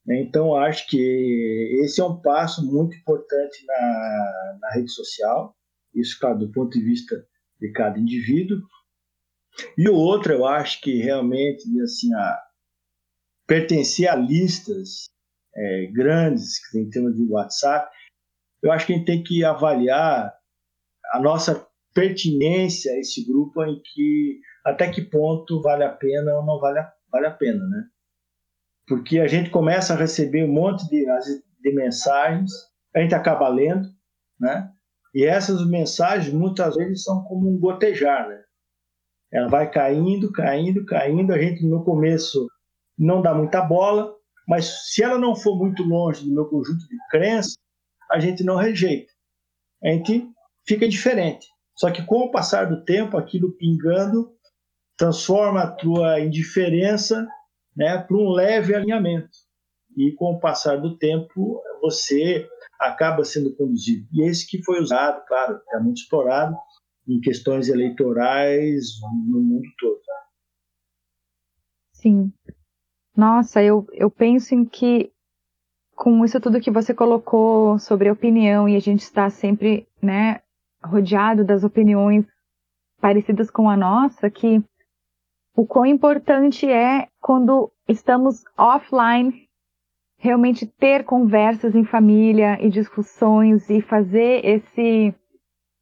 [0.09, 5.57] Então, acho que esse é um passo muito importante na, na rede social,
[5.95, 7.27] isso, claro, do ponto de vista
[7.61, 8.59] de cada indivíduo.
[9.79, 12.39] E o outro, eu acho que realmente, assim, a,
[13.47, 15.09] pertencer a listas
[15.55, 17.91] é, grandes, que tem termos de WhatsApp,
[18.63, 20.35] eu acho que a gente tem que avaliar
[21.13, 26.45] a nossa pertinência a esse grupo em que até que ponto vale a pena ou
[26.45, 27.85] não vale a, vale a pena, né?
[28.87, 31.05] Porque a gente começa a receber um monte de,
[31.63, 32.51] de mensagens,
[32.95, 33.89] a gente acaba lendo,
[34.39, 34.71] né?
[35.15, 38.43] E essas mensagens muitas vezes são como um gotejar, né?
[39.33, 41.33] Ela vai caindo, caindo, caindo.
[41.33, 42.47] A gente no começo
[42.99, 44.15] não dá muita bola,
[44.47, 47.57] mas se ela não for muito longe do meu conjunto de crenças,
[48.11, 49.13] a gente não rejeita.
[49.83, 50.29] A gente
[50.67, 51.47] fica diferente.
[51.77, 54.33] Só que com o passar do tempo, aquilo pingando
[54.97, 57.27] transforma a tua indiferença
[57.77, 59.31] né, para um leve alinhamento.
[59.97, 62.49] E com o passar do tempo, você
[62.81, 64.07] acaba sendo conduzido.
[64.13, 66.57] E esse que foi usado, claro, é muito explorado
[67.07, 68.85] em questões eleitorais
[69.29, 70.01] no mundo todo.
[71.93, 72.33] Sim.
[73.17, 75.13] Nossa, eu, eu penso em que
[75.95, 80.43] com isso tudo que você colocou sobre opinião e a gente está sempre, né,
[80.85, 82.27] rodeado das opiniões
[83.01, 84.63] parecidas com a nossa, que
[85.57, 89.45] o quão importante é quando estamos offline
[90.19, 95.15] realmente ter conversas em família e discussões e fazer esse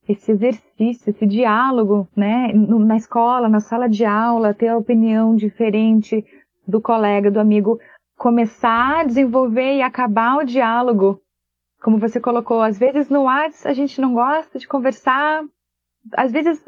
[0.09, 6.27] esse exercício, esse diálogo, né, na escola, na sala de aula, ter a opinião diferente
[6.67, 7.79] do colega, do amigo,
[8.19, 11.21] começar a desenvolver e acabar o diálogo.
[11.81, 15.45] Como você colocou, às vezes no WhatsApp a gente não gosta de conversar,
[16.17, 16.61] às vezes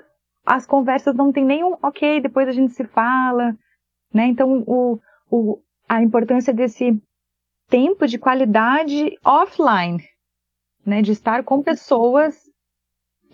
[0.45, 3.57] as conversas não tem nenhum ok, depois a gente se fala,
[4.13, 4.27] né?
[4.27, 7.01] Então, o, o, a importância desse
[7.69, 10.03] tempo de qualidade offline,
[10.85, 11.01] né?
[11.01, 12.39] De estar com pessoas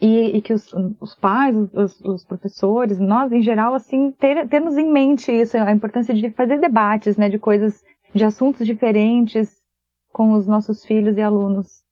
[0.01, 4.91] e, e que os, os pais, os, os, professores, nós em geral, assim, ter, em
[4.91, 7.29] mente isso, a importância de fazer debates, né?
[7.29, 9.61] De coisas, de assuntos diferentes
[10.13, 11.85] com os nossos filhos e alunos.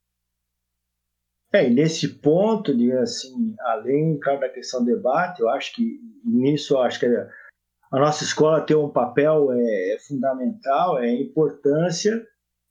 [1.53, 5.99] É, e nesse ponto, de, assim, além claro, da questão do debate, eu acho que
[6.25, 12.23] nisso acho que a nossa escola tem um papel é, é fundamental, é a importância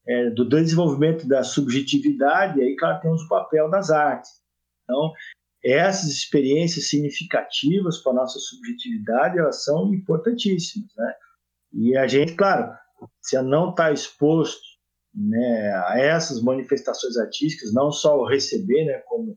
[0.08, 4.30] é, do desenvolvimento da subjetividade, e aí, claro, temos o papel das artes.
[4.84, 5.12] Então,
[5.64, 11.14] essas experiências significativas para a nossa subjetividade, elas são importantíssimas, né?
[11.74, 12.72] E a gente, claro,
[13.22, 14.77] se não está exposto
[15.18, 19.36] né, a essas manifestações artísticas, não só o receber, né, como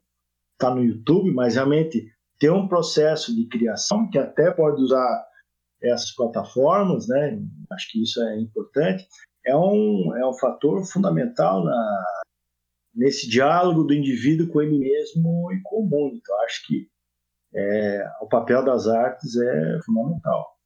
[0.52, 2.06] está no YouTube, mas realmente
[2.38, 5.26] ter um processo de criação que até pode usar
[5.82, 7.40] essas plataformas, né,
[7.72, 9.06] acho que isso é importante,
[9.46, 12.04] é um, é um fator fundamental na,
[12.94, 16.16] nesse diálogo do indivíduo com ele mesmo e com o mundo.
[16.16, 16.86] Então, acho que
[17.54, 20.59] é, o papel das artes é fundamental.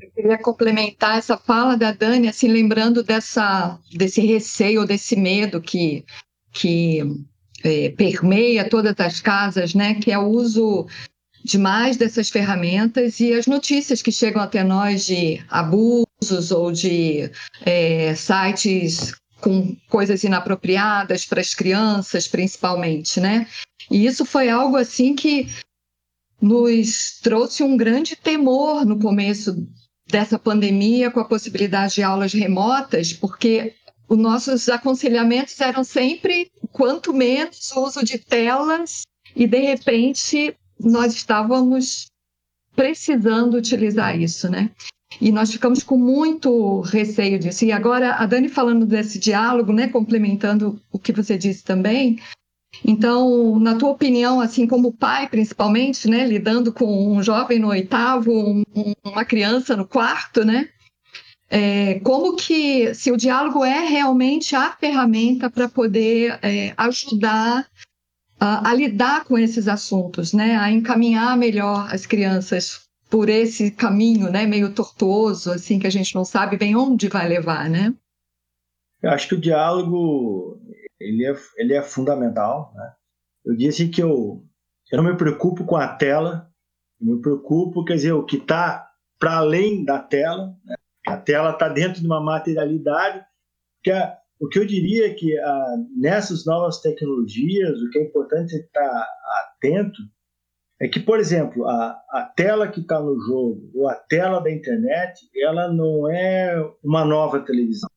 [0.00, 6.04] Eu queria complementar essa fala da Dani, assim, lembrando dessa, desse receio, desse medo que,
[6.52, 7.00] que
[7.64, 9.94] é, permeia todas as casas, né?
[9.94, 10.86] Que é o uso
[11.44, 17.30] demais dessas ferramentas e as notícias que chegam até nós de abusos ou de
[17.64, 23.46] é, sites com coisas inapropriadas para as crianças, principalmente, né?
[23.90, 25.48] E isso foi algo assim que
[26.40, 29.66] nos trouxe um grande temor no começo
[30.08, 33.74] dessa pandemia com a possibilidade de aulas remotas, porque
[34.08, 39.02] os nossos aconselhamentos eram sempre quanto menos uso de telas
[39.36, 42.06] e de repente nós estávamos
[42.74, 44.70] precisando utilizar isso, né?
[45.20, 47.64] E nós ficamos com muito receio disso.
[47.64, 52.20] E agora a Dani falando desse diálogo, né, complementando o que você disse também,
[52.84, 58.30] então, na tua opinião, assim como pai, principalmente, né, lidando com um jovem no oitavo,
[58.32, 58.62] um,
[59.04, 60.68] uma criança no quarto, né,
[61.50, 67.66] é, como que, se o diálogo é realmente a ferramenta para poder é, ajudar
[68.38, 74.30] a, a, lidar com esses assuntos, né, a encaminhar melhor as crianças por esse caminho,
[74.30, 77.94] né, meio tortuoso, assim, que a gente não sabe bem onde vai levar, né?
[79.00, 80.60] Eu acho que o diálogo
[81.00, 82.72] ele é, ele é fundamental.
[82.74, 82.92] Né?
[83.44, 84.44] Eu disse que eu,
[84.90, 86.50] eu não me preocupo com a tela,
[87.00, 88.88] eu me preocupo, quer dizer, o que está
[89.18, 90.56] para além da tela.
[90.64, 90.74] Né?
[91.06, 93.24] A tela está dentro de uma materialidade.
[93.82, 97.98] Que a, o que eu diria é que a, ah, nessas novas tecnologias, o que
[97.98, 99.08] é importante é estar
[99.40, 100.00] atento
[100.80, 104.50] é que, por exemplo, a, a tela que está no jogo ou a tela da
[104.50, 107.90] internet, ela não é uma nova televisão.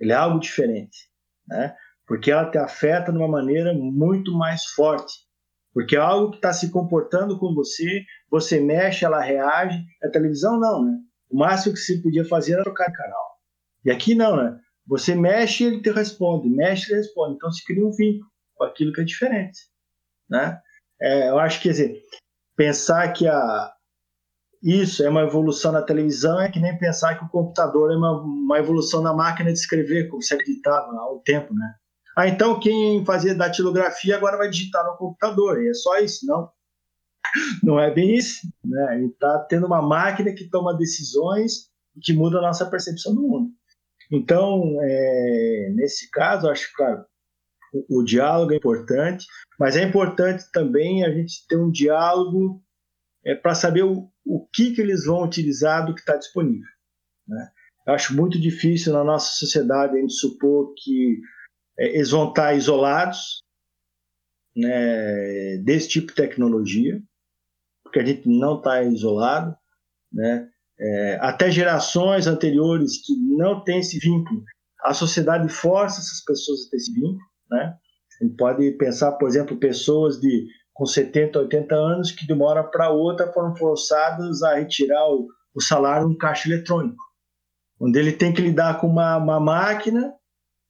[0.00, 1.09] Ela é algo diferente,
[1.50, 1.74] né?
[2.06, 5.12] Porque ela te afeta de uma maneira muito mais forte.
[5.72, 9.84] Porque é algo que está se comportando com você, você mexe, ela reage.
[10.02, 10.98] A televisão não, né?
[11.28, 13.38] O máximo que você podia fazer era trocar canal.
[13.84, 14.58] E aqui não, né?
[14.86, 17.34] Você mexe e ele te responde, mexe e responde.
[17.34, 19.58] Então se cria um vínculo com aquilo que é diferente,
[20.28, 20.60] né?
[21.00, 22.02] É, eu acho que, quer dizer,
[22.56, 23.72] pensar que a,
[24.62, 28.20] isso é uma evolução na televisão é que nem pensar que o computador é uma,
[28.22, 31.74] uma evolução na máquina de escrever, como se acreditava há um tempo, né?
[32.16, 36.50] Ah, então quem fazia datilografia agora vai digitar no computador, e é só isso, não.
[37.62, 38.96] Não é bem isso, né?
[38.96, 43.22] Ele está tendo uma máquina que toma decisões e que muda a nossa percepção do
[43.22, 43.50] mundo.
[44.10, 47.04] Então, é, nesse caso, acho, claro,
[47.72, 49.26] o, o diálogo é importante,
[49.58, 52.60] mas é importante também a gente ter um diálogo
[53.24, 56.68] é, para saber o, o que, que eles vão utilizar do que está disponível.
[57.26, 57.50] Né?
[57.86, 61.20] Acho muito difícil na nossa sociedade a gente supor que
[61.78, 63.42] é, eles vão estar tá isolados
[64.56, 67.00] né, desse tipo de tecnologia,
[67.82, 69.56] porque a gente não está isolado.
[70.12, 70.48] Né?
[70.78, 74.42] É, até gerações anteriores que não têm esse vínculo,
[74.82, 77.18] a sociedade força essas pessoas a ter esse vínculo.
[77.50, 77.76] Né?
[78.20, 80.46] A gente pode pensar, por exemplo, pessoas de
[80.80, 85.28] com 70, 80 anos que de uma hora para outra foram forçadas a retirar o,
[85.54, 87.04] o salário em caixa eletrônico,
[87.78, 90.14] onde ele tem que lidar com uma, uma máquina,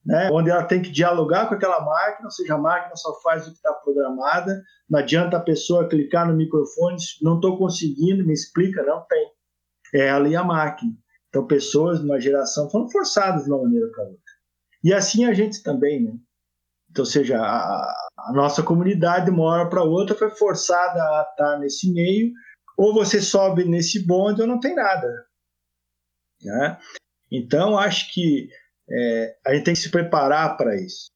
[0.05, 3.47] né, onde ela tem que dialogar com aquela máquina, ou seja, a máquina só faz
[3.47, 8.33] o que está programada, não adianta a pessoa clicar no microfone, não estou conseguindo, me
[8.33, 9.31] explica, não tem.
[9.95, 10.93] É ela e a máquina.
[11.29, 14.33] Então, pessoas de uma geração foram forçadas de uma maneira para outra.
[14.83, 16.15] E assim a gente também, né?
[16.91, 21.27] Então, ou seja, a, a nossa comunidade, de uma hora para outra, foi forçada a
[21.31, 22.33] estar nesse meio,
[22.77, 25.09] ou você sobe nesse bonde ou não tem nada.
[26.43, 26.79] Né?
[27.31, 28.49] Então, acho que
[28.91, 31.11] é, a gente tem que se preparar para isso.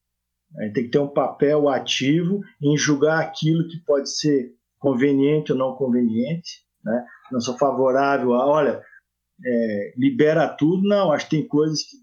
[0.56, 5.50] A gente tem que ter um papel ativo em julgar aquilo que pode ser conveniente
[5.50, 6.64] ou não conveniente.
[6.84, 7.06] Né?
[7.32, 8.82] Não sou favorável a, olha,
[9.44, 10.86] é, libera tudo.
[10.86, 11.96] Não, acho que tem coisas que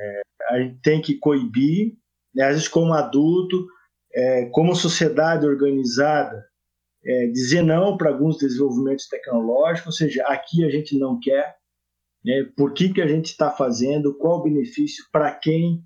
[0.00, 0.20] é,
[0.50, 1.96] a gente tem que coibir
[2.38, 2.44] né?
[2.44, 3.66] Às vezes, como adulto,
[4.14, 6.46] é, como sociedade organizada,
[7.04, 11.56] é, dizer não para alguns desenvolvimentos tecnológicos, ou seja, aqui a gente não quer,
[12.24, 12.44] né?
[12.56, 15.82] por que, que a gente está fazendo, qual o benefício, para quem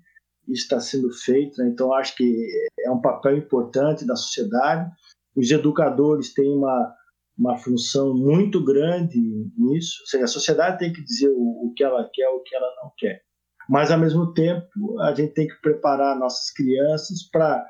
[0.47, 1.57] está sendo feito.
[1.57, 1.69] Né?
[1.69, 2.47] Então, acho que
[2.81, 4.91] é um papel importante da sociedade.
[5.35, 6.93] Os educadores têm uma,
[7.37, 9.17] uma função muito grande
[9.57, 12.55] nisso, ou seja, a sociedade tem que dizer o, o que ela quer, o que
[12.55, 13.23] ela não quer
[13.69, 17.65] mas ao mesmo tempo a gente tem que preparar nossas crianças para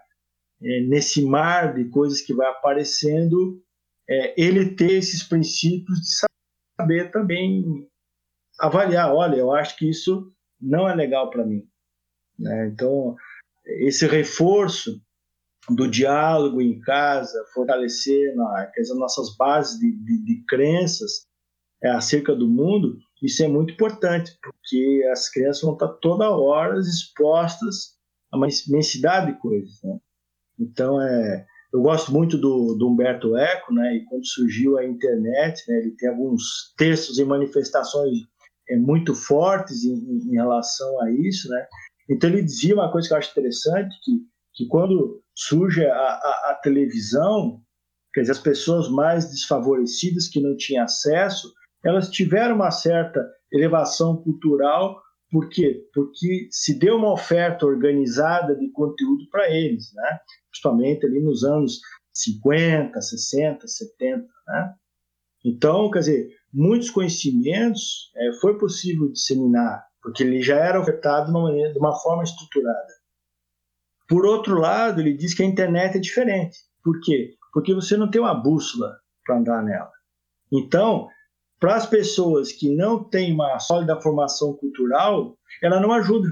[0.61, 3.61] é, nesse mar de coisas que vai aparecendo
[4.09, 6.27] é, ele ter esses princípios de
[6.79, 7.87] saber também
[8.59, 11.63] avaliar olha eu acho que isso não é legal para mim
[12.37, 12.67] né?
[12.67, 13.15] então
[13.65, 15.01] esse reforço
[15.69, 21.25] do diálogo em casa fortalecer na, as nossas bases de, de, de crenças
[21.81, 26.77] é, acerca do mundo isso é muito importante, porque as crianças vão estar toda hora
[26.77, 27.93] expostas
[28.29, 29.81] a uma imensidade de coisas.
[29.81, 29.97] Né?
[30.59, 33.95] Então, é, eu gosto muito do, do, Humberto Eco, né?
[33.95, 38.17] e quando surgiu a internet, né, ele tem alguns textos e manifestações
[38.69, 41.47] é, muito fortes em, em, relação a isso.
[41.47, 41.65] Né?
[42.09, 44.11] Então, ele dizia uma coisa que eu acho interessante, que,
[44.53, 47.61] que quando surge a, a, a televisão,
[48.13, 51.53] quer dizer, as pessoas mais desfavorecidas que não tinham acesso,
[51.83, 55.83] elas tiveram uma certa elevação cultural, por quê?
[55.93, 60.19] Porque se deu uma oferta organizada de conteúdo para eles, né?
[60.49, 61.79] principalmente ali nos anos
[62.13, 64.27] 50, 60, 70.
[64.47, 64.73] Né?
[65.43, 71.31] Então, quer dizer, muitos conhecimentos é, foi possível disseminar, porque ele já era ofertado de
[71.31, 72.93] uma, maneira, de uma forma estruturada.
[74.07, 76.57] Por outro lado, ele diz que a internet é diferente.
[76.83, 77.33] Por quê?
[77.51, 79.91] Porque você não tem uma bússola para andar nela.
[80.51, 81.07] Então,
[81.63, 86.27] para as pessoas que não têm uma sólida formação cultural, ela não ajuda.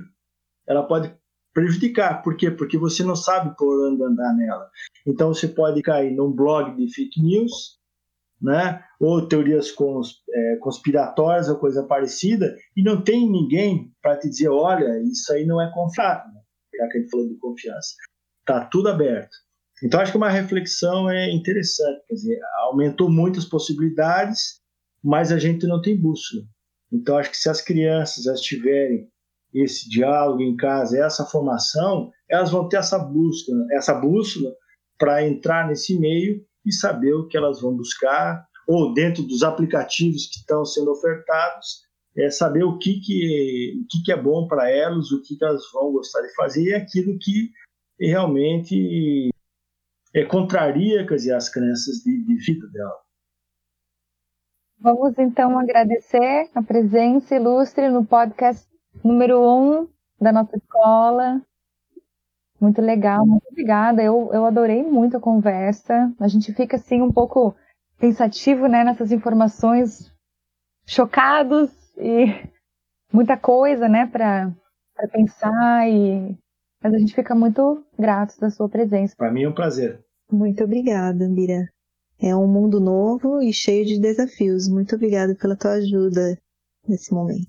[0.67, 1.15] Ela pode
[1.53, 2.21] prejudicar.
[2.21, 2.51] Por quê?
[2.51, 4.69] Porque você não sabe por onde andar nela.
[5.07, 7.79] Então você pode cair num blog de fake news,
[8.41, 8.83] né?
[8.99, 9.73] ou teorias
[10.33, 15.45] é, conspiratórias ou coisa parecida, e não tem ninguém para te dizer, olha, isso aí
[15.45, 16.41] não é confiável, né?
[16.77, 17.95] já que a gente falou de confiança.
[18.41, 19.31] Está tudo aberto.
[19.81, 24.60] Então, acho que uma reflexão é interessante, quer dizer, aumentou muitas possibilidades,
[25.03, 26.43] mas a gente não tem bússola.
[26.91, 29.07] Então, acho que se as crianças elas tiverem
[29.53, 34.53] esse diálogo em casa, essa formação, elas vão ter essa bússola, essa bússola
[34.97, 40.27] para entrar nesse meio e saber o que elas vão buscar, ou dentro dos aplicativos
[40.27, 41.81] que estão sendo ofertados,
[42.15, 45.43] é saber o que, que, o que, que é bom para elas, o que, que
[45.43, 47.49] elas vão gostar de fazer e aquilo que
[47.99, 49.29] realmente
[50.13, 53.00] é, contraria quer dizer, as crenças de, de vida dela.
[54.81, 58.67] Vamos então agradecer a presença ilustre no podcast
[59.03, 59.87] número um
[60.19, 61.39] da nossa escola.
[62.59, 64.01] Muito legal, muito obrigada.
[64.01, 66.11] Eu, eu adorei muito a conversa.
[66.19, 67.55] A gente fica assim um pouco
[67.99, 70.11] pensativo, né, nessas informações,
[70.87, 71.69] chocados
[71.99, 72.25] e
[73.13, 74.51] muita coisa, né, para
[75.11, 76.35] pensar e
[76.83, 79.13] mas a gente fica muito grato da sua presença.
[79.15, 80.03] Para mim é um prazer.
[80.31, 81.69] Muito obrigada, Mira.
[82.21, 84.67] É um mundo novo e cheio de desafios.
[84.67, 86.37] Muito obrigada pela tua ajuda
[86.87, 87.47] nesse momento.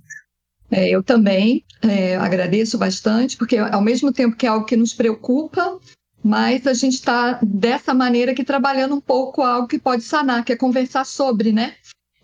[0.71, 4.95] É, eu também é, agradeço bastante, porque ao mesmo tempo que é algo que nos
[4.95, 5.79] preocupa,
[6.25, 10.53] mas a gente está dessa maneira aqui trabalhando um pouco algo que pode sanar, que
[10.53, 11.75] é conversar sobre, né?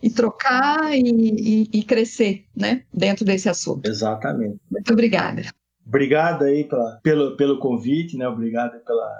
[0.01, 2.83] E trocar e, e, e crescer, né?
[2.91, 3.87] Dentro desse assunto.
[3.87, 4.57] Exatamente.
[4.71, 5.43] Muito obrigada.
[5.85, 8.27] Obrigado aí pra, pelo, pelo convite, né?
[8.27, 9.15] Obrigado pela,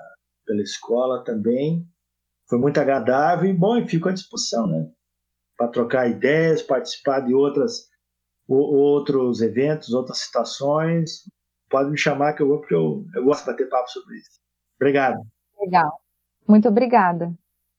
[0.45, 1.85] pela escola também.
[2.49, 4.89] Foi muito agradável e bom, e fico à disposição, né?
[5.55, 7.87] Para trocar ideias, participar de outras,
[8.47, 11.29] outros eventos, outras citações.
[11.69, 14.39] Pode me chamar que eu vou, porque eu, eu gosto de bater papo sobre isso.
[14.77, 15.21] Obrigado.
[15.59, 16.01] Legal.
[16.47, 17.31] Muito obrigada.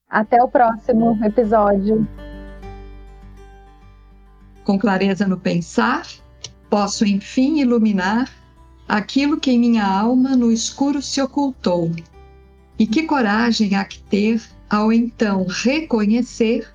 [0.08, 2.06] Até o próximo episódio.
[4.64, 6.06] Com clareza no pensar,
[6.68, 8.30] posso enfim iluminar
[8.86, 11.90] aquilo que em minha alma no escuro se ocultou.
[12.80, 16.66] E que coragem há que ter ao então reconhecer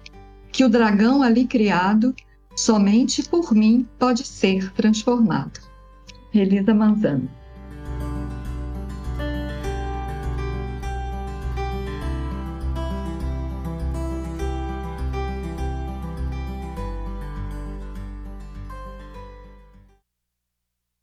[0.52, 2.16] que o dragão ali criado
[2.56, 5.60] somente por mim pode ser transformado.
[6.32, 7.28] Elisa Manzano